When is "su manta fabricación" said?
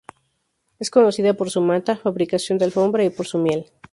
1.51-2.57